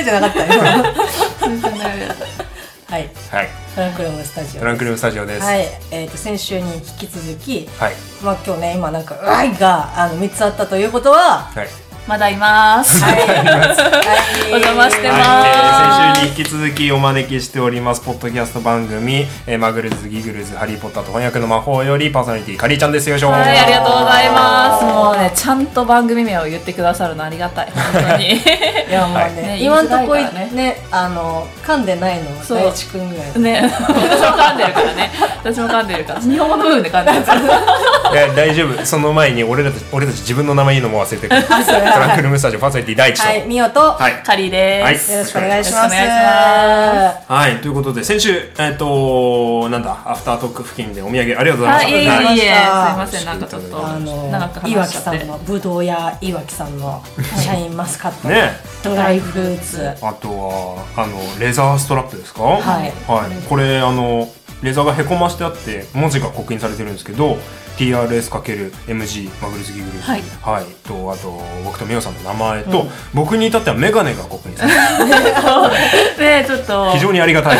[0.00, 0.54] れじゃなかった。
[0.54, 0.62] よ
[2.90, 3.08] はい。
[3.30, 3.48] はい。
[3.74, 5.46] トランクルームスタジオトランクルームスタジオです。
[5.46, 5.60] はい、
[5.92, 7.94] えー、と先週に引き続き、はい。
[8.20, 11.68] まあ今日ね今なんか「うわい!」があの3つあったということははい
[12.06, 13.02] まだいます。
[13.04, 13.20] はい、
[14.52, 24.84] お邪魔してますはい、えー先週に引き続きお招きしておりますポッドキャスト番組「えーマグルズギグルズハリー・ポッターと翻訳の魔法」よりパーソナリティカリーちゃんですよいしょはい、ありがとうございます。
[24.84, 27.68] もうね、ちゃんと番組名を言ってくださるのありがたい。
[27.74, 28.32] 本当に。
[28.90, 35.10] いやもうね、はいね今んとこ言いづらいからねあの噛んでないのそう大地君ぐらいね、私も噛んでるからね。
[35.42, 36.20] 私も噛んでるから。
[36.20, 37.40] 日本語の部分で噛んでるから。
[38.12, 41.42] いや大丈夫その前に俺らたち俺たち自分の名前言うのも忘れてる
[41.92, 44.22] トランクルームスタジオパーソナリティ第一とはいみおと、はい。
[44.24, 45.12] カリーです。
[45.12, 45.94] よろしくお願いします。
[45.96, 51.90] はい、ということで、先週、えっ、と、なんだ、アフタートーク付近でお土産ありがとうございまはい、した。
[51.90, 52.94] いえいえいえ、すはい。
[52.94, 55.18] いません、なんかちょっとあの話しちゃって。
[55.18, 57.02] きさんのぶどう屋いわきさんの
[57.36, 58.52] シャインマスカット、ね。
[58.82, 59.88] ドライフルーツ。
[60.02, 62.42] あとは、あの、レザーストラップですか？
[62.42, 62.62] はい。
[63.06, 63.48] はい。
[63.48, 64.28] これ、あの、
[64.62, 67.38] レザーがへこましてあって、文字が刻印されてるんですけど、
[67.80, 70.22] TRS×MG マグルズギグルズ、はい。
[70.42, 74.72] はい、とあと僕とみおさんの名前と、僕に至ってはメガネが刻印され
[76.14, 76.86] て ね、ちょっと。
[76.86, 76.90] る。
[76.92, 77.58] 非常にありがたい。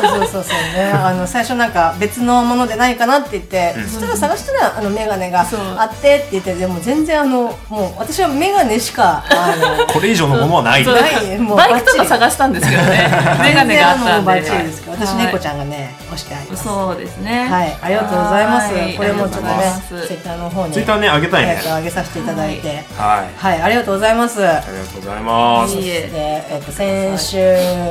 [0.00, 0.92] そ うそうそうそうね。
[0.94, 10.86] あの最初なんか別のものでないかなって言って、そしたら探したらあのメガネがあってって言ってでも全然あのもう私はメガネしかあのこれ以上のものはない。
[10.86, 11.38] ない。
[11.38, 13.10] もうバイクとか探したんですけどね。
[13.42, 14.42] メガネがあったんで。
[14.44, 15.26] チリですけど私はい。
[15.26, 16.64] 猫ちゃんがね押してあります。
[16.64, 17.48] そうですね。
[17.48, 17.78] はい。
[17.80, 18.74] ありがとうございます。
[18.74, 18.94] はい。
[18.94, 20.06] これもちょっとねありがとうございます。
[20.06, 21.56] ツイッターの方にツイッターねあげたいね。
[21.56, 22.68] えっと上げさせていただいて。
[22.68, 23.36] はい。
[23.36, 23.62] はい。
[23.62, 24.46] ありがとうございます。
[24.46, 25.74] ありがとうございます。
[25.74, 25.92] いいえ。
[26.02, 27.38] で、えっと先週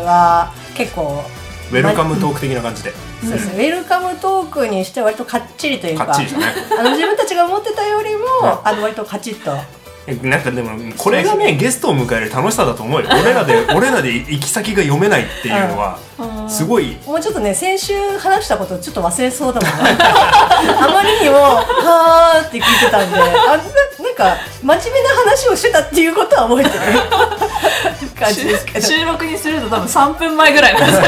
[0.05, 1.23] は結構
[1.71, 2.93] ウェルカムトーク的な感じで。
[3.19, 6.45] そうですね、ウェルカムトークにして割とかっちりというかかっちりね
[6.79, 8.25] あの自分たちが思ってたよりも、
[8.63, 9.57] あの割とカチッとえ
[10.23, 13.09] なんかでもこれがねゲストを迎える楽しさだと思うよ。
[13.11, 15.97] 俺らで 俺らで行き先が読めないっていうのは
[16.47, 16.97] すごい。
[17.05, 19.97] もうちょっとね先週話したことちょっと忘れそうだもんね。
[19.99, 26.77] あまりにも「はー」って聞いてたんであななんか真面目な話をしてたっていうことは覚えてる。
[28.17, 28.87] 感じですけど。
[28.87, 31.01] 収録にすると多分3分前ぐらいなんです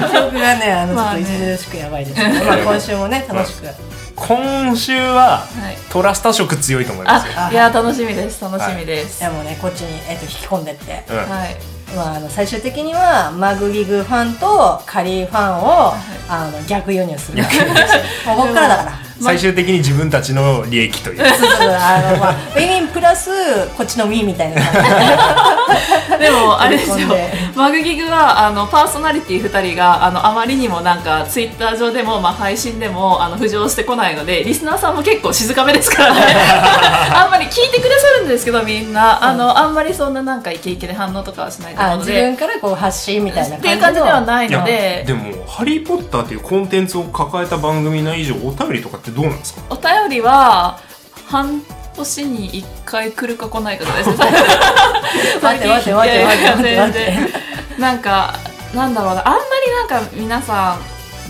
[0.00, 3.87] けど記憶がねあのちょっと著しくやばいですけど、まあ、今週もね楽しく
[4.26, 5.76] 今週ははい。
[5.90, 7.32] トラスタ色強いと思いますよ。
[7.36, 8.42] あいや楽しみです。
[8.42, 9.24] 楽しみです、い。
[9.24, 11.04] やもうねこっちに、えっと引き込んでって。
[11.08, 11.16] うん。
[11.16, 11.56] はい。
[11.96, 15.94] まあ、あの最終的にはマグギグファンとカリーファンを、
[16.28, 17.42] あの逆輸入する。
[18.26, 21.18] もうここからだから最終的に自分たちの利益という。
[21.18, 21.68] そうそうそう。
[21.68, 23.30] あの、まあ、ウィンウィンプラス
[23.76, 24.60] こっちのウィンみたいな。
[24.60, 27.08] 感じででもあれですよ。
[27.54, 36.20] マグギグはあのパーソナリティ2人があのあまりにもなんかツイッター上でも、まあ、配信でもあの浮上してこないのでリスナーさんも結構静かめですからね。
[37.14, 39.18] あんまり聞いてくださるんですけどみんな。
[39.22, 42.12] あのあんまりそんななんかイケイケで反応とかはしないと思あうので。
[42.12, 45.04] 自分からこう発信みたいな感じっていう感じではないので。
[45.06, 49.62] でも「ハリー・ポッター」というコンテンツを抱えた番組の以上お便りとかってどうなんですか？
[49.70, 50.78] お便りは
[51.26, 51.62] 半
[51.96, 54.16] 年に1回来るか来ないかですね。
[55.42, 58.34] 待って待って待って待って待ってなんか
[58.74, 59.26] なんだろうな。
[59.26, 59.40] あんま
[59.88, 60.78] りなんか皆さ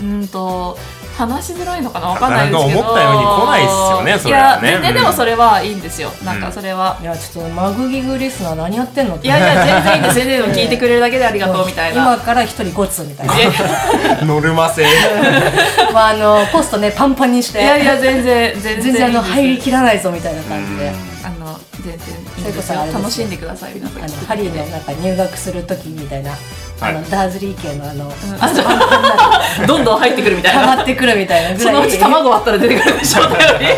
[0.01, 0.77] んうんと
[1.19, 2.07] 話しづらいのかな？
[2.07, 2.79] わかんないですけど。
[2.79, 4.69] 思ったように来ないっすよねそれはね。
[4.69, 6.41] いや全然でもそれはいいんですよ、なんうん。
[6.41, 9.27] かそれは、いやちょっとマグギグリスナー何やってんのって。
[9.27, 12.01] いやいや 全然いいんです全然聞いてくれるだけでありがとうみたいな。
[12.01, 13.33] 今から一人ゴツみたいな。
[14.25, 14.85] ノルマ制。
[15.93, 17.61] まああのポストねパンパンにして。
[17.61, 20.91] いやいや全然全然全然あの入りきらないぞみたいな感じで。
[21.21, 22.79] あの全然いいんですよ。
[22.93, 24.03] 楽しんでください皆さん。
[24.03, 26.31] あのハリーのなんか入学する時みたいな、
[26.81, 28.61] あのダーズリー系のあの、あそ
[29.63, 30.61] うどんどん入ってくるみたいな。
[30.61, 33.29] 溜まってくるみたいなそのうち卵割ったら出てくるでしょ う
[33.59, 33.77] ね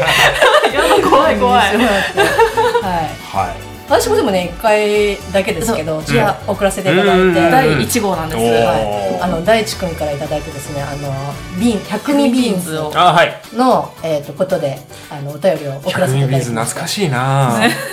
[0.74, 1.62] やだ怖い怖い。
[1.62, 1.78] はい。
[1.78, 3.72] はい。
[3.90, 7.34] 私もでもね1回だけですけどそういや送らせていただいうん。
[7.34, 8.42] て、第1号なんです。
[8.42, 11.12] はい、あの大地君からいただいてですねあの
[11.60, 12.92] ビーン百味ビーンズを。
[12.96, 13.34] あはい。
[13.54, 17.60] の、えー、とことであのお便りを送らせていただ100ビーズいて懐かしいな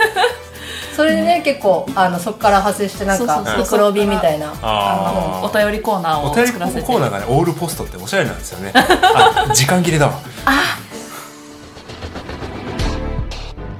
[0.99, 3.62] それでね結構あのそこから派生してなんかそうそうそう。
[3.62, 8.73] ミクロビみたいなあお便りコーナーをお便り作らせてコーナーがねオールポストっておしゃれなんですよね。
[8.75, 10.15] あ時間切れだわ。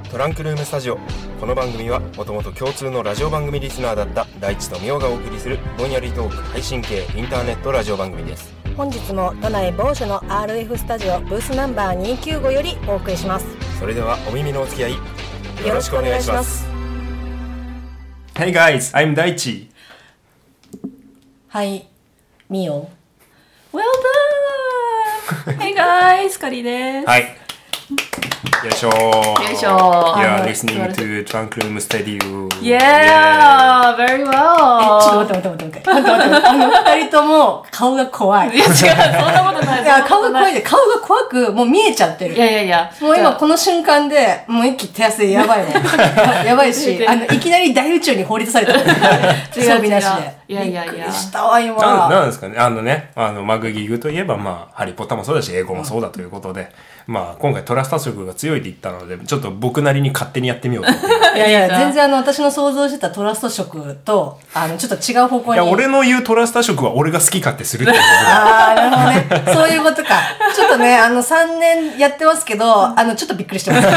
[0.09, 0.97] トランクルームスタジオ。
[1.41, 8.53] この番組はもともと共通のラジオ番組リスナーだった大地とみおがお送りするぼんやりトーク配信系インターネットラジオ番組です。
[8.77, 13.45] 本日も都内某所の RF スタジオブースナンバー295よりお送りします。
[13.77, 14.99] それではお耳のお付き合いよ
[15.67, 16.68] よろしくお願いします
[18.39, 19.67] Hey guys, I'm 大地
[21.49, 21.89] はい
[22.49, 22.89] みお
[23.73, 23.83] Well
[25.59, 26.39] Hey guys!
[26.39, 27.05] カリーです。
[27.05, 27.35] はい。
[28.63, 29.43] よいしょー。
[29.43, 32.49] よいしょー You're listening to Trunk Room Studio.
[32.61, 33.95] Yeah!
[33.95, 34.99] Very え well!
[34.99, 38.85] ちょっと待って待って待って待って待って待ってあの二人とも顔が怖い いや、違う、そん
[39.33, 39.83] なことない。
[39.83, 40.55] いや顔が怖いい。
[40.55, 42.91] で顔が怖くもう見えちゃってるいやいやいや。
[42.99, 45.73] もう今この瞬間で、もう一気手汗でやばいね。
[46.45, 48.73] やばいし、あの、いきなり大宇宙に放り出された。
[49.55, 50.38] 装備なしで。
[50.49, 51.77] いやいやいやびっくりしたわ、今。
[51.77, 56.71] なんなんですかねあのね、あの、マグギグといえば、まあ、ハリーポッターもそうだし、英語もそうだということで、
[57.05, 61.07] まあ、今回トラスタ色が強いって言ったので、ちょっと僕なりに勝手にやってみようと思って。
[61.37, 65.61] いやいや、いいな全然あの、私の想像してたトラスト色と、あの、ちょっと違う方向に。
[65.61, 69.53] いや、俺の言うトラスタ色は俺が好き勝手するっていうことでああ、なるほどね。
[69.53, 70.15] そういうことか。
[70.55, 73.87] ちょっとね、あの、3年やってますけど、あの、ちょっとびっくりしてます。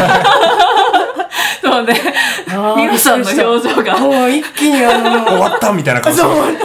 [1.62, 1.94] そうね。
[2.77, 6.59] ミロさんの表情が、もう一気にあの、終わったみたいな顔してそう、る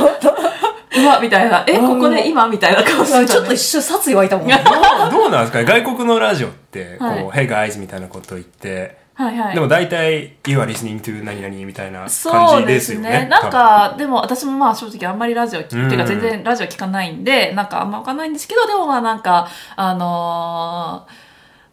[1.04, 1.64] うわ、みたいな。
[1.68, 4.48] え、ここで今みたいな顔してたねちょっと一瞬殺意湧いたもん。
[4.50, 5.66] どうどうなんですかね？
[5.66, 9.54] 外国のラジオって、こう、はい Hey guys みたいなこと言って、はいはい。
[9.56, 13.10] でも大体、You are listening to 何々みたいなそ感じうでですよね。
[13.10, 13.28] すね。
[13.30, 21.27] なんか、でも私もまあ正直あんまりラジオ聞うんく、てか全然ラジオ聞かないんで、なんかあんまわかんないんですけど、でもまあなんか、あのー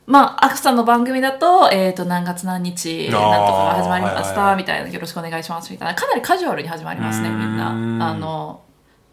[0.06, 7.70] まあ、アクさんの番組だと、えっ、と、何月何日、なんとかが始まりました、みたいな、よろしくお願いします、みたいな、かなりカジュアルに始まりますね、みんな。
[7.70, 8.60] うんあの、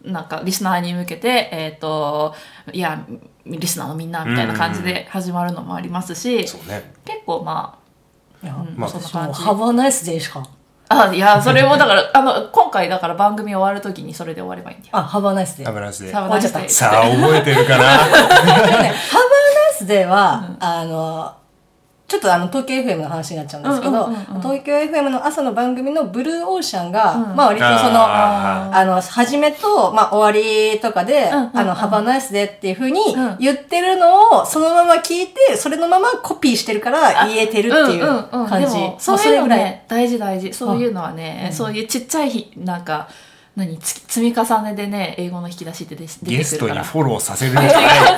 [0.04, 2.34] なんか、リスナーに向けて、えっ、と、
[2.72, 3.06] いや、
[3.46, 6.92] リスナーのみんな、みたいな感じで始まるのもありますし、そうね。
[7.04, 7.78] 結構ま
[8.42, 9.40] いやうんまあそんな感じ。
[9.40, 10.42] ハバーナイスしか。
[10.88, 14.96] あ、いや、それもだから、 あの、今回だから番組終わるときにそれで終わればいいんだよ。
[14.96, 15.68] あ、ハバーナイスデー。
[15.68, 16.10] 油なしで。
[16.10, 17.84] サさバナしてあ、覚えてるかな？
[17.88, 18.92] ハバーナイ
[19.82, 21.34] スデーは、あの、
[22.08, 24.42] ちょっとあの、東京 FM の話になっちゃうんですけど、うんうんうんうん。
[24.42, 27.36] 東京 FM の朝の番組のブルーオーシャンが、うん。
[27.36, 31.58] まあ割とその、ああの、始めと、まあ終わりとかで、うんうんうん。
[31.58, 33.38] あの、ハバーナイスデーっていう風にうん。
[33.38, 38.46] 言ってるのを、そのまま聞いて、それのままコピーしてるから言えてるっていううんうんうん。
[38.46, 38.74] 感じ。
[38.74, 39.58] でもそうまあいうのぐらい。
[39.60, 40.52] ね大事大事。
[40.52, 41.52] そういうのはね、うん。
[41.56, 43.08] そういうちっちゃいひなんか
[43.54, 46.38] 何つ積み重ねでね英語の引き出しって出出てくるから。
[46.38, 47.72] ゲストにフォローさせるんじゃない。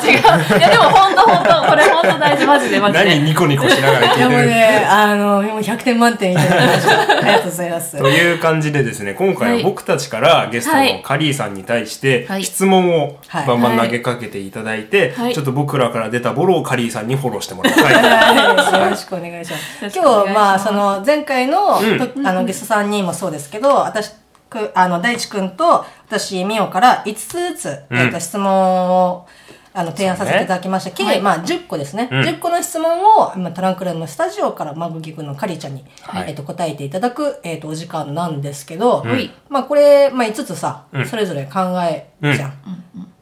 [0.05, 4.47] 違う違ういやでも本当本当これ本当大事マジでマジ何でニコニコしながら聞でもいてる。
[4.49, 7.01] ね、あの、もう100点満点いただきました。
[7.01, 7.99] ありがとうございます。
[7.99, 12.45] という感じでですね、今回は僕たちからゲストのカリーさんに対してはい。
[12.45, 13.47] 質問をはい。
[13.47, 15.35] バンバン投げかけていただいて、はい。
[15.35, 17.85] ちょっと僕らから出たボロをカリーさんにフォローしてもらいたい。
[17.85, 19.85] はい、よろしくお願いします。
[19.85, 20.25] よろしくお願いします。
[20.25, 21.99] 今日、まあ、その、前回の、うん。
[21.99, 24.13] とあの、ゲストさんにもそうですけど、私、
[24.55, 27.99] くあの、大地くんと、私、みおから5つずつ、うん。
[27.99, 29.27] えっと、質問を、
[29.73, 30.93] あの、提案させていただきました。
[30.93, 31.21] 計、はい。
[31.21, 32.09] まあ、10個ですね。
[32.11, 32.21] うん。
[32.21, 36.29] 10個の質問を、今、トランクルームのスタジオから、マグギ君のカリーちゃんに、はい。
[36.29, 39.31] えっと、答えていただく、えっと、お時間なんですけど、うん。
[39.49, 41.07] まあ、これ、まあ、5つさ、うん。
[41.07, 42.53] それぞれ考えるじゃん。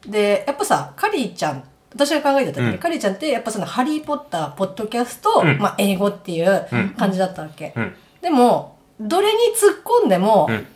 [0.05, 2.77] で、やっぱさ、カリーちゃん、私が考えた時に、うん。
[2.77, 5.57] カリーちゃんって、やっぱその、ハリーポッター、ポッドキャスト、うん。
[5.57, 6.67] まあ、英語っていう
[6.97, 7.73] 感じだったわけ。
[7.75, 7.95] うん。
[8.21, 10.67] でも、どれに突っ込んでも、うん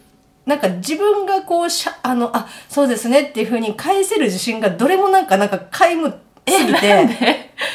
[0.47, 6.93] なんか自分がこうしゃ、あの、あ、そうですねっていう風に返せる自信がどれもなんか、なんか皆無すぎて、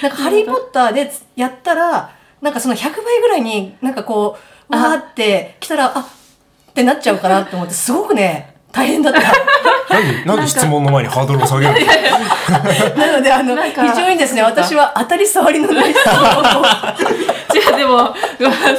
[0.02, 4.38] なんかハリーポッターでやったら、なんかその100倍ぐらいになんかこ
[4.70, 9.20] う、わーって来たら、あってなっちゃうかなって思って、すごくね、大変だった。
[9.90, 12.96] 何なんで質問の前にハードルを下げるの？
[12.96, 16.64] なので、あの、非常にですね、私は当たり障りのない質問を。
[17.52, 18.14] 違うでも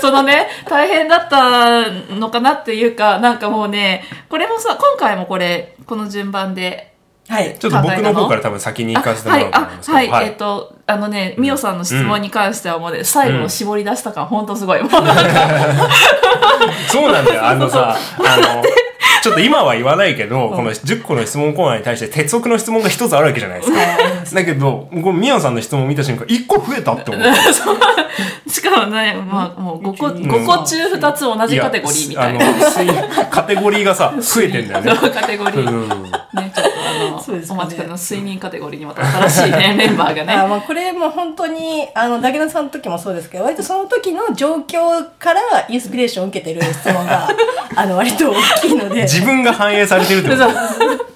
[0.02, 6.94] そのね大変だったのかなっていうかなんかもうねこれもさ今回もこれこの順番で
[7.30, 7.58] はい。
[7.58, 9.92] ちょっと僕の方から多分先に行かせてもらおうと思います。
[9.92, 14.82] はい、あはい、えっ、と、あのね、みおさんの質問に関してはもうね、最後を絞り出した感、ほんとすごい。
[14.84, 15.14] もうなんか、
[16.92, 17.46] そうなんだよ。
[17.46, 18.62] あのさ、あの、
[19.24, 24.36] ちょっと今は言わないけど、この10個の質問コーナーに対して鉄則の質問が一つあるわけじゃないですか。
[24.36, 28.50] だけど、こうミヤさんの質問を見た瞬間、1個増えたって思う。
[28.50, 32.44] しかもね、まあ、もう5個、5個中2つ同じカテゴリーみたいな。
[32.44, 34.92] やあの水カテゴリーがさ、増えてんだよね。
[35.10, 35.70] カテゴリー。
[35.70, 37.56] うんね、ちょっとあの、そうですね。
[37.56, 40.34] お待ちかねの睡眠カテゴリーにまた新しいね、メンバーがね。
[40.36, 47.30] あまあこれも本当にあのダゲナさんの時もそうですけど割とその時の状況からインスピレーションを受けてる質問が
[47.76, 49.02] あの割と大きいので。
[49.04, 50.44] 自分が反映されてるってこと？
[50.44, 51.14] そう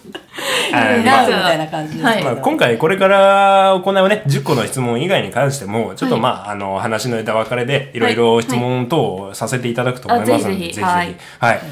[0.72, 10.82] はいいいなまあみたいな感じですはいけどまあ、今回これから行うね、10個の質問以外に関しても、ちょっとまあ、あの、話の枝分かれで、いろいろ質問等をさせていただくと思いますので、あぜひぜひ。
[10.82, 11.16] はい。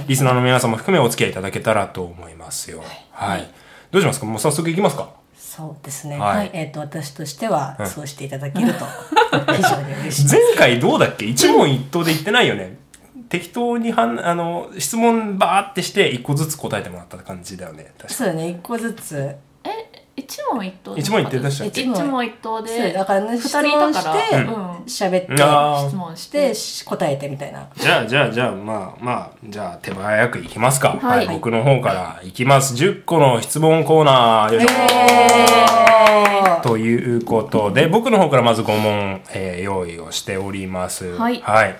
[0.08, 2.84] リスナーの皆さんも含めお付き合いいただけたらと思いますよ。
[3.12, 3.48] はい。
[3.96, 4.26] どうしますか？
[4.26, 5.10] もう早速いきますか？
[5.38, 6.20] そうですね。
[6.20, 6.38] はい。
[6.38, 8.86] はい、えっ、と私としてはそうしていただけると
[9.54, 11.26] 非常に嬉しい前回どうだっけ？
[11.26, 12.78] 一問一答で言ってないよね。
[13.30, 17.86] 適当にはん、あの、質問バーってして、一個ずつ答えてもらった感じだよね。
[17.98, 18.50] 確かそうだね。
[18.50, 19.38] 一個ずつえ、
[20.18, 21.82] 一問問一答一問一答でしたっけ？
[21.82, 24.46] 一問一答そうでだからね二質人いたから。
[24.46, 25.16] 問してうん。
[25.18, 27.68] 喋って質問して答えてみたいな。
[27.76, 30.98] じゃあじゃあじゃあまあまあじゃあ手早くいきますか。
[31.02, 31.28] はい。
[31.28, 32.76] 僕の方からいきます。
[32.76, 41.18] 10個の質問コーナーよいしょえーということで僕の方からまず5問、えー用意をしております。
[41.18, 41.36] はい。
[41.36, 41.76] うん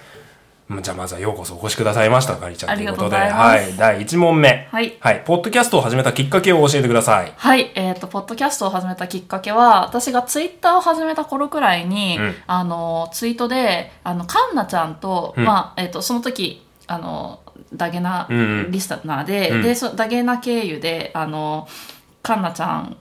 [0.82, 3.16] じゃあまずはようこそお越しくださいましたかりちゃんということで。
[3.18, 3.78] はい。
[3.78, 4.68] 第1問目。
[4.72, 4.98] はい。
[5.00, 5.24] はい。
[5.24, 7.32] ポッドキャストを始めたきっかけを教えてください。
[7.38, 12.36] はい、えっ、と、ポッドキャストを始めたきっかけは、私がツイッターを始めた頃くらいに、うん。
[12.48, 15.46] あの、ツイートで、あの、カンナちゃんと、うん。
[15.46, 17.42] まあ、えっ、と、その時、あの、
[17.72, 18.72] ダゲナうんうん。
[18.72, 19.62] リスナーで、うん。
[19.62, 21.68] で、そダゲナ経由で、あの、
[22.24, 22.98] カンナちゃん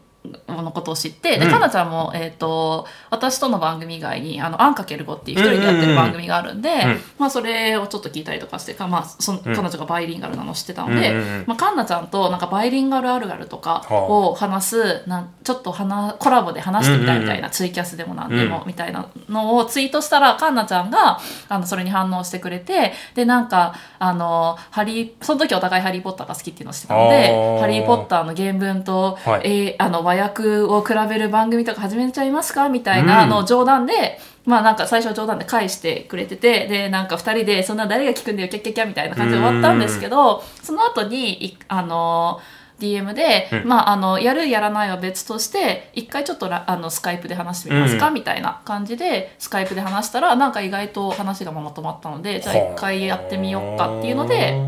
[0.48, 1.50] のことを知って、で、うん。
[1.50, 7.00] カンナちゃんも、えっ、と、私との番組以外に、あの、アンかける5っていう一人でやってる番組があるんで、ん。
[7.18, 11.44] まあ、それをちょっと聞いたりとかして、かまあ、その彼女がバイリンガルなのを知ってたので、うんうんうん。
[11.46, 27.60] まあ、カンナちゃんとなんかバイリンガルあるあるとかを話す、なんちょっと話コラボで話してみたいみたいな、ツイキャスでもなんでも、うんみたいなのをツイートしたらカンナちゃんがあのそれに反応してくれてでなんかあのハリーその時お互いハリー・ポッターが好きっていうのを知ってたのあでー。
[27.60, 29.40] ハリー・ポッターの原文と、はい。
[29.44, 32.68] えーあの和訳を比べる番組とか始めちゃいますか？
[32.68, 42.40] みたいなのを冗談で、まあなんか最初は冗談で返してくれてて、で、なんか二人で、そんな誰が聞くんだよ、キャッキャッキャみたいな感じで終わったんですけど、その後に、いあの、
[42.80, 43.68] DM で、うん。
[43.68, 48.14] まあ、あの、やるやらないは別として、一回ちょっとらあのスカイプで話してみますか、うん。
[48.14, 54.60] みたいな感じで、スカイプで話したら、なんか意外と話がまとまったので、じゃあ一回やってみようかっていうので、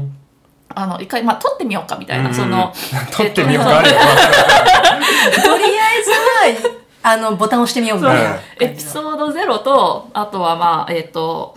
[0.74, 2.34] あの、一回、まあ、撮ってみようかみたいな、うん。
[2.34, 2.72] その、
[3.12, 3.98] 撮ってみようか とりあ
[5.98, 6.10] えず
[6.70, 11.56] はあのボタンを押してみようみたいなエピソード0と、あとはまあ、えっ、と、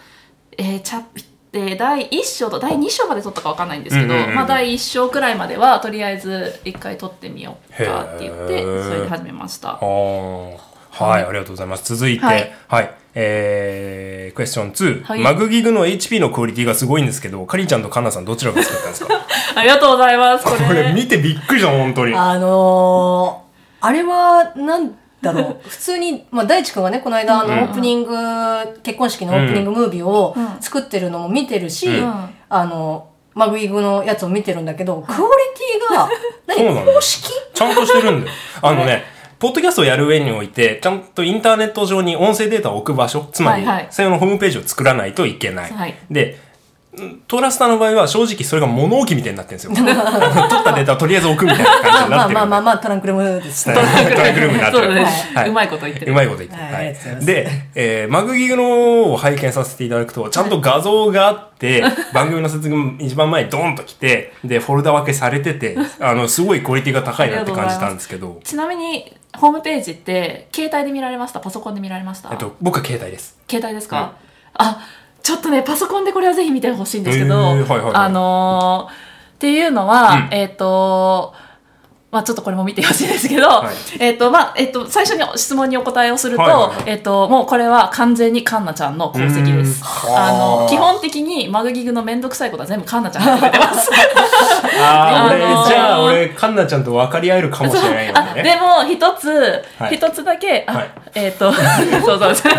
[0.57, 9.71] えー、チャプで第1章と第2章まで撮ったかわかんないんですけど、まあ第1章くらいまではとりあえず一回撮ってみようかって言ってそれで始めました。
[9.71, 10.57] あー。
[10.91, 11.95] はい、ありがとうございます。
[11.95, 12.31] 続いて、は
[12.67, 15.19] はいい、えー、クエスチョン2、はい。
[15.21, 19.13] マグギグの HP のクオリティがすごいんですけど、カリちゃんとカンナさんどちらが作ったんですか？
[19.55, 20.45] ありがとうございます。
[20.45, 20.67] これ。
[20.67, 22.13] これ見てびっくりした、本当に。
[22.15, 25.57] あのー、あれはなんだろう。
[25.67, 27.59] 普通に、まあ、大地君がねこの間あのうん。
[27.63, 28.13] オープニング、
[28.83, 30.61] 結婚式のオープニングムービーをうん。
[30.61, 32.29] 作ってるのも見てるし、うん。
[32.49, 36.09] あのマグイグのやつを見てるんだけどクオリティが
[36.47, 36.83] 何？
[36.93, 37.29] 公式？
[37.53, 38.33] ちゃんとしてるんだよ。
[38.61, 39.03] あのね、
[39.39, 45.72] ポッドキャストをやる上において、ちゃんとインターネット上に音声データを置く場所、つまり、専用のホームページを作らないといけない。
[45.72, 45.96] はい。
[46.12, 46.38] で、
[47.00, 49.72] んトラスターの場合は正直それが物置みたいになってるんですよ。
[49.77, 52.34] 取ったデータをとりあえず置くみたいな感じまあまあになってる。
[52.34, 53.75] まあまあまあトランクルームですね。
[53.75, 55.05] トランクルームになってる。
[55.36, 55.50] はい。
[55.50, 56.12] うまいこと言ってる。
[56.12, 56.62] うまいこと言ってる。
[56.62, 57.25] はい。
[57.25, 71.39] で、えーマグギグのを拝見させていただくと、ちゃんと画像があって、 番組の説明も一番前にドーンと来て、で、フォルダ分けされてて、あの、すごいクオリティが高いなって感じたんですけど、ちなみにホームページって携帯で見られました？
[71.39, 72.29] パソコンで見られました？
[72.31, 73.38] えっと、僕は携帯です。
[73.50, 74.15] 携帯ですか、
[74.53, 74.88] あ
[75.21, 77.93] ちょっとねパソコンでこれはぜひ見てほしいんですけど、へーはいはいはい。
[77.95, 80.33] あのーっていうのは、うん。
[80.33, 81.33] えっ、と
[82.12, 83.75] まあちょっとこれも見てほしいですけど、はい。
[84.00, 86.83] えっ、と、まあ、えっ、と、最初に質問にお答えをすると、はいはいはい。
[86.88, 89.83] えっ、と、もうこれは完全にカンナちゃんの功績です。
[90.07, 90.69] あのは、あ。
[90.69, 93.91] 基本的にマグギグのめんどくさいことは全部カンナちゃんがやってくれてます。
[94.79, 98.55] ああのーじゃあ俺、カンナちゃんと分かり合えるかもしれないよあでね。
[98.55, 99.29] も一つ
[99.77, 99.95] はい。
[99.95, 100.65] 一、つだけ
[101.15, 101.59] えっ、と そ
[102.15, 102.53] うそうそう。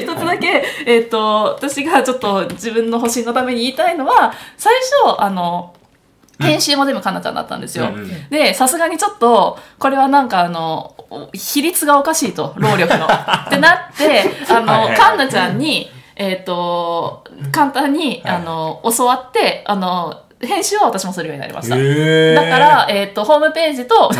[0.00, 4.72] 一つだけえっ、と私がちょっと自分の保身のために言いたいのは最
[5.04, 5.74] 初あの
[6.40, 7.88] 編集も全部かなちゃんだったんですよ。
[8.30, 10.94] で、さすがにちょっと、これはなんかあの、
[11.34, 13.06] 比率がおかしいと、労力の。
[13.06, 18.36] ってなって、あの、いカンナちゃんに、えっ、と、簡単に、はい。
[18.36, 21.76] あの、教わって、あの、編集は私もするようになりました。
[21.76, 24.10] だから、えっ、と、ホームページと、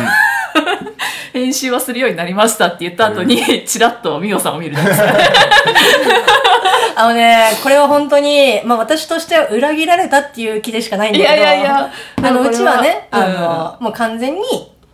[1.33, 4.87] 編集はするようになりましたって言った後に、ちらっとミオさんを見るです。
[5.01, 5.05] か。
[6.95, 11.91] あのね、これは本当に、まあ私としては裏切られたっていう気でしかないんだけど、いやいやいや。
[12.17, 13.19] あの、うちはね、うん。
[13.19, 14.41] あの、もう完全に、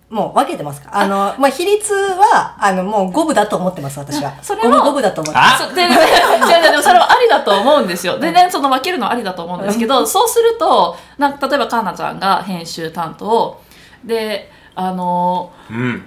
[0.10, 1.00] もう分けてますから。
[1.00, 4.34] あの、まあ比率は、あの、もう五分だと思ってます、私は。
[4.42, 5.64] それは五分五分だと思ってあます。
[5.66, 8.18] そうでででででもそれはありだと思うんですよ。
[8.20, 13.62] 全然その分けるのはありだと思うんですけど、そうすると、なんか例えばカーナちゃんが編集担当
[14.06, 16.06] で、あのうん。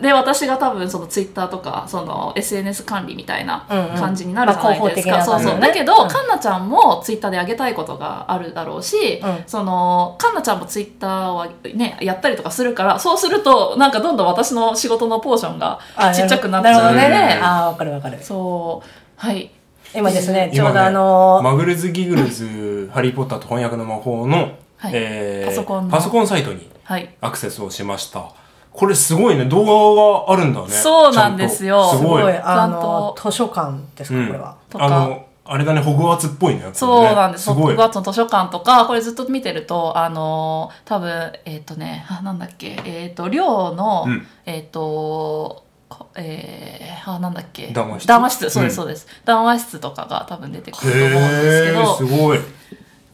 [0.00, 3.96] で私が多分そのツイッターとかその SNS 管理みたいなうんうん。
[3.96, 6.08] 感じになるじゃないですか、まあ広報的なそうそう、だけど、うん。
[6.08, 9.44] カンナちゃんもツイッターで上げたいことがあるだろうし、うん。
[9.46, 17.34] そのカンナちゃんもツイッターはねやったりとかするからそうするとなんかどんどん私の仕事のポーションがあちっちゃくなっちゃうので、ね。
[17.38, 18.18] うんああ、わかるわかる。
[18.22, 18.88] そう。
[19.16, 19.50] はい。
[19.94, 24.36] 今ですね、ちょうどあの、マグルズ・ギグルズ、ハリー・ポッターと翻訳の魔法の、
[24.76, 24.92] はい。
[24.92, 25.90] えーパソコンの。
[25.90, 27.08] パソコンサイトにはい。
[27.20, 28.30] アクセスをしました。
[28.78, 29.44] これすごいね。
[29.46, 30.68] 動画があるんだね。
[30.68, 32.32] そうなんですよちゃんとすごい。
[32.32, 34.56] あんとの、図書館ですか、これは。
[34.70, 36.70] とかあの、あれだね、ホグワーツっぽいね。
[36.72, 37.44] そうなんです。
[37.44, 37.74] すホグ。
[37.74, 47.72] ワーツの図書館とか、これずっと見てると、あのー多分、えっ、とね、あ、なんだっけ、えっ、と、寮の、うんえっ、と、こえー、あ、なんだっけ。
[47.72, 49.06] 談話室談話室、そうです、うんそうです。
[49.24, 52.38] 談話室とかが多分出てくると思うんですけへどー、、すごい。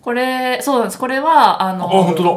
[0.05, 0.99] これ、そうなんです。
[0.99, 2.31] これは、あのあ、本当だ。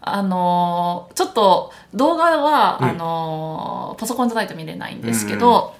[0.00, 5.74] あのーちょっと動画は、うんあのーパソコンじゃないと見れないんですけど、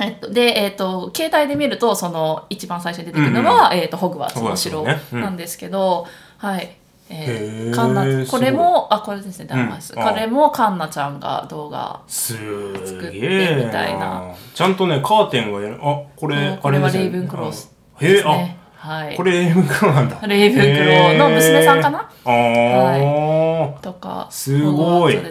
[0.00, 6.04] えっと、で、えっと、携帯で見ると、その、一番最初に出てくるのは、えっと、ホグワーツの城なんですけど、
[6.38, 6.62] はい。
[6.62, 9.92] へーえー、カンナこれも、あ、これですね、ダンマス。
[9.94, 12.00] うんあこれもカンナちゃんが動画。
[12.08, 15.78] す作ってみたいなちゃんとね、カーテンがやる。
[15.80, 18.65] あ、これ、これはレイブンクロースあへえ、あ、ね。
[18.76, 19.16] はい。
[19.16, 20.26] これレイブンクローなんだ。
[20.26, 22.10] レイブンクローの娘さんかな？
[22.24, 25.22] あとか、すごいと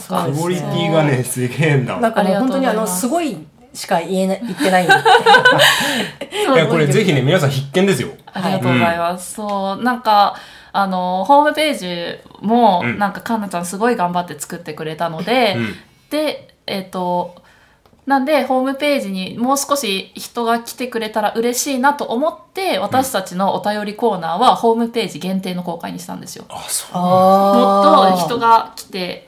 [0.00, 0.26] か。
[0.26, 2.00] すークオリティがね、すげえんだ。
[2.00, 3.36] なんかもうありがとう本当にあの、すすごい
[3.74, 4.84] しか言えない、言ってない。
[4.86, 4.88] い
[6.56, 8.08] や、これぜひね、皆さん必見ですよ。
[8.32, 9.34] ありがとうございます。
[9.34, 10.36] そう、なんか、
[10.72, 15.76] あの、ホームページも、うんなんか、かんなちゃんすごい頑張って作ってくれたので、うん
[16.10, 17.34] で、えっ、と、
[18.06, 26.44] なんで、ホームページにもう少し人が来てくれたら嬉しいなと思って、私たちのお便りコーナーはホームページ限定の公開にしたんですよ。
[26.48, 26.96] あ、そう。
[26.96, 27.04] もっ
[28.12, 29.26] あと人が来て。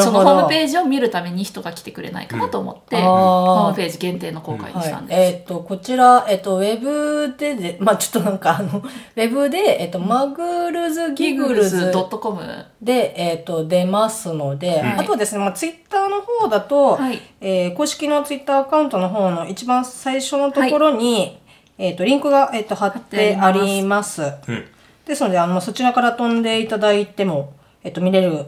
[0.00, 5.06] そのホームページを見るために人が来てくれないかなと思って、うんホームページ限定の公開にはいしたん。
[5.06, 5.20] です。
[5.20, 12.40] えっ、と、こちら、えっ、と、ウェブでで、まあちょっとなんかあの、 ウェブで、えっ、と、マグルズギグルズ .com
[12.80, 21.38] で、えっ、と、出ますので、はいあとはですね、まあツイッターの方だと、はいえー公式のツイッターアカウントの方の一番最初のところに、
[21.76, 24.22] えっ、と、リンクが、えっ、と、貼ってあります。
[24.22, 24.64] うん。
[25.06, 28.46] ですので、あの、そちらから飛んでいただいても、えっと、見れる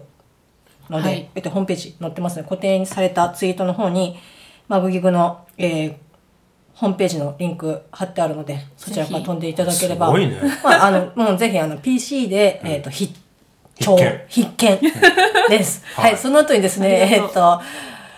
[0.91, 2.45] ので、はいえっと、ホームページ載ってますね。
[2.45, 4.19] 固定されたツイートの方に、
[4.69, 5.95] マグギグの、えー
[6.79, 10.09] ホームページのリンク貼ってあるので、そちらから飛んでいただければ。
[10.09, 13.19] すごいねまあ、あの、 もうぜひ、あの、PC で、えっと、必
[13.81, 13.97] 聴
[14.29, 14.93] 必見必見
[15.49, 15.83] です。
[15.95, 17.63] ははいい、その後にですね、えっと、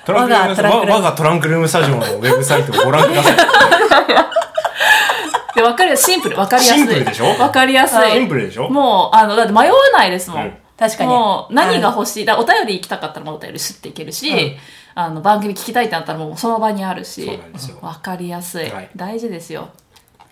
[0.04, 3.36] トランクルーム我がトランクルーム我がトランクルームスタジオのウェブサイトをご覧ください。
[5.54, 6.82] で、わかるシンプル、わかりやすい。
[6.82, 7.26] シンプルでしょ？
[7.40, 8.10] わかりやすい。
[8.10, 8.68] シンプルでしょ？
[8.68, 10.52] もう、あの、だって迷わないですもん。
[10.80, 11.10] うん確かに。
[11.10, 12.24] もう、何が欲しい？
[12.24, 14.56] だお便り行きたかったらお便りすっていけるし、うん
[14.94, 17.28] あの、番組聞きたいってなったらもうその場にあるし
[17.80, 19.68] わかりやすい,、はい大事ですよ。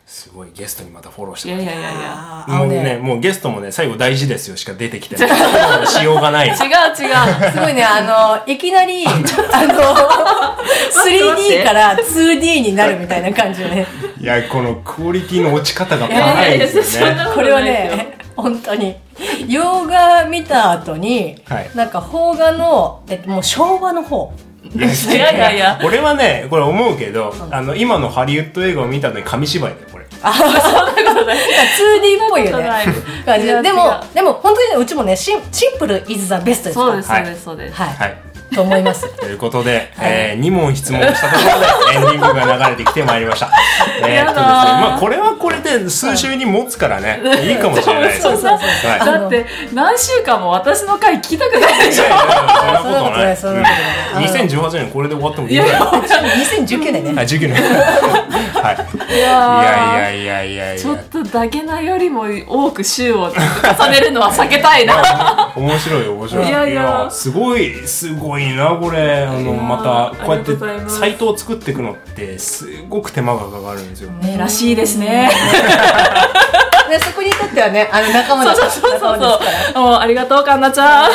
[0.04, 2.58] すごいゲストにまたフォローしいてもらってやいやいやいや。
[2.58, 5.86] もうね、ね、もうゲストもね、最後大事ですよしか出てきてない。
[5.88, 6.48] しようがない。
[6.48, 7.50] 違う違う。
[7.52, 8.02] すごいね、あ
[8.46, 9.18] の、いきなり、 あの、
[10.92, 13.86] 3D から 2D になるみたいな感じでね。
[14.20, 17.16] いや、このクオリティの落ち方がいや高いいやいや、ですよね。
[17.34, 17.60] これは。
[17.60, 18.96] ね、本当に。
[19.48, 24.32] 洋画見た後に、はいなんか邦画の、えっと、もう昭和の方。
[24.74, 24.78] い
[25.14, 25.80] やいやいや。
[25.84, 30.06] 俺はね、これ思うけど、あの、今のハリウッド映画を見たのに紙芝居だよ、これ。
[30.22, 31.36] あ、そんなことない。
[31.36, 32.68] 2D っぽいよね。
[33.24, 33.62] 感じで。
[33.62, 36.74] でもでも本当にね、うちもね、シンシンプル is the best ですから。
[36.74, 37.74] そうです、そうです、そうです。
[37.74, 37.88] はい。
[37.94, 38.16] はい。
[38.54, 39.08] と思います。
[39.16, 43.50] ということで、えー、2問質問したところでエンディングが流れてきてまいりました。
[44.06, 48.22] えーっとですね、まあこれはこれで数週に持つからね、 いいかもしれないです。
[48.22, 49.00] そうそうそうはい。
[49.00, 52.18] だって、何週間も私の回聞きたくないでしょいやい
[52.74, 53.36] やそんなことない。
[53.36, 53.74] そんなことないそんなこ
[54.14, 55.80] とない2018年これで終わってもいいぐらい。
[55.80, 57.10] は2019年ね。
[57.10, 57.62] い、19年。
[58.62, 59.12] はい。
[59.14, 61.02] いいややいやいやいやいちょっや。
[61.10, 65.52] とだけなよりも多く週を重ねるのは避けたいな。
[65.54, 66.48] 面白い面白い。
[66.48, 69.24] いやいやすごい、すごいな、これ。
[69.24, 70.56] あの、また、こうやって、
[70.88, 74.10] サイトを作っていくのって、すごく手間がかかるんですよ。
[74.10, 75.30] ねらしいですね。
[76.88, 79.74] で、そこにとってはね、あの仲間だそうそうそう仲間ですから。
[79.74, 79.82] そう。
[79.82, 81.10] もうありがとう、かんなちゃん。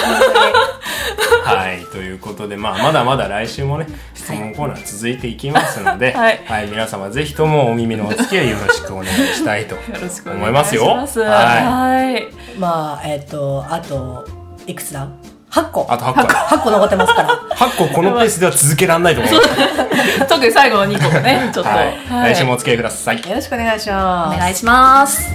[1.43, 10.95] はい、ということで、まあ、まだまだ来週もね、質問コーナー続いていきますので、はい皆様ぜひともお耳のお付き合いよろしくお願いしたいとよろしくお思願いしいますよ。
[10.95, 11.19] ます。
[11.21, 12.27] ははい。
[12.57, 14.27] まあ、えっ、と、あと、
[14.67, 15.07] いくつだ？
[15.51, 15.85] ?8 個。
[15.89, 17.39] あと8個8個残ってますから。
[17.55, 20.25] 8個このペースでは続けられないと思います。
[20.27, 21.69] 特に最後の2個もね、 ちょっと。
[21.69, 21.83] は
[22.27, 23.17] い、来週もお付き合いください。
[23.17, 24.35] よろしくお願いします。
[24.35, 25.29] お願いします。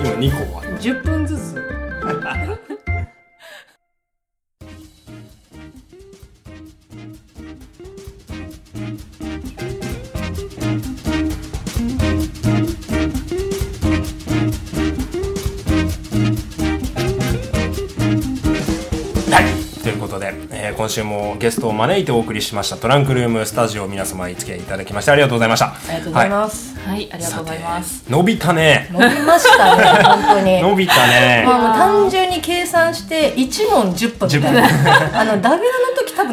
[0.00, 1.62] 今2個は？10分ずつ
[20.92, 25.72] 週もゲストを招いてお送りしましたトランクルームスタジオ皆様に付き合いいただきましてありがとうございました。
[25.72, 27.08] ありがとうございはます、はい。
[27.10, 28.04] ありがとうございます。
[28.10, 28.88] 伸びたね。
[28.92, 30.60] 伸びましたね本当に。
[30.62, 31.44] 伸びたね。
[31.46, 35.20] まあ、単純に計算して1問10分みたいな。
[35.20, 35.81] あのダベラの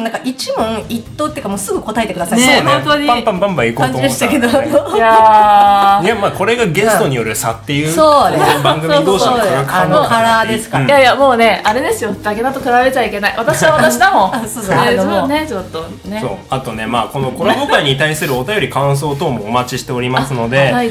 [0.00, 2.38] 多分なんか1問1答っていうかもうすぐ答えてください。
[2.38, 3.06] ね本当に。
[3.06, 4.26] パンパンパンパン行こうと思った。
[4.26, 4.96] んだよね感じでしたけど。
[4.96, 8.38] いや いやまあこれがゲストによる差っていう、そうね。
[8.38, 10.84] この番組同士の化学あ反応のカラーですから。
[10.84, 12.12] ーいやいやもうねあれですよ。
[12.12, 13.34] 武田と比べちゃいけない。
[13.36, 14.34] 私は私だもん。
[14.34, 14.76] あ そうそう。
[14.76, 16.20] ねあねちょっとね。
[16.20, 16.30] そう。
[16.50, 20.90] あとねまあこのコラボ会に対するお便り感想等もお待ちしておりますので、あはい。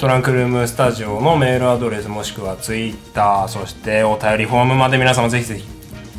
[0.00, 5.64] トランクルームスタジオのメールアドレスもしくはツイッターそしてお便りフォームまで皆様ぜひぜひ、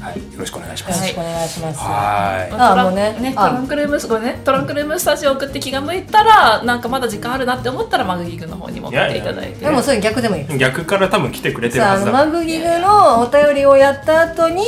[0.08, 0.98] はい、よろしくお願いします。
[0.98, 2.52] よろしくお願いします、はい。
[2.52, 4.42] トランあもうねトあランクルームすごいね。
[4.46, 9.66] トランクルームスタジオ送って気が向いたらなんかまだ時間あるなって思ったらマグギグの方にも送っていただいて。
[9.66, 10.58] でもそれ逆でもいいです。
[10.58, 14.64] 逆から多分来てくれてるさああはずだのマグギグのお便りをやった後に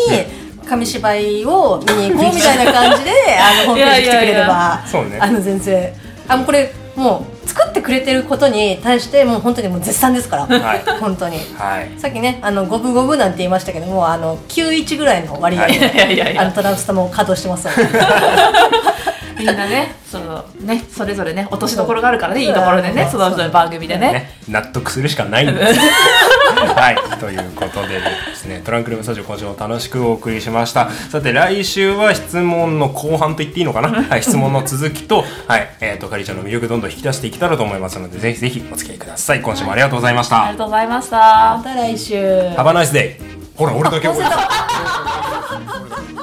[0.68, 5.20] 紙芝居を見に行こうみたいな感じであのホームページ来てくれれば そうね。
[5.22, 5.94] あの全然。
[6.28, 10.84] あもうこれもう作ってくれてることに対してもう本当にもう絶賛ですから、はい。
[11.00, 11.38] 本当に。
[11.58, 11.92] はい。
[11.98, 15.94] さっきねあの五分五分なんて言いましたけどもあの91ぐらいの割合で、はい。
[15.94, 18.00] いやいやいやあのトランスタも稼働してますので。
[19.40, 24.12] みんなねそのねそれぞれね落としどころがあるからねいいところでねそそうの番組でね。
[24.12, 25.80] ね、納得するしかないんです。
[26.68, 30.90] はい、ということでですね、トランクルームスタジオ今週も楽しくお送りしました。
[30.90, 39.42] さて来週は質問の後半と言っていいのかな、はい、質問の続きと、はい、えっ、とかりちゃんの魅力どんどん引き出していけたらと思いますので、ぜひぜひお付き合いください。
[39.42, 40.44] 今週もありがとうございました。
[40.44, 41.18] ありがとうございました
[41.58, 43.16] また来週 Have a nice day.
[43.56, 44.08] ほら、俺だけ